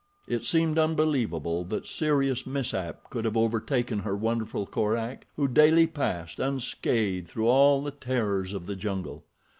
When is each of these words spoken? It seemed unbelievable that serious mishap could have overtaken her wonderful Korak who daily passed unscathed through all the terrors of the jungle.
It 0.27 0.45
seemed 0.45 0.79
unbelievable 0.79 1.63
that 1.65 1.85
serious 1.85 2.47
mishap 2.47 3.07
could 3.11 3.23
have 3.23 3.37
overtaken 3.37 3.99
her 3.99 4.15
wonderful 4.15 4.65
Korak 4.65 5.27
who 5.35 5.47
daily 5.47 5.85
passed 5.85 6.39
unscathed 6.39 7.27
through 7.27 7.45
all 7.47 7.83
the 7.83 7.91
terrors 7.91 8.51
of 8.53 8.65
the 8.65 8.75
jungle. 8.75 9.23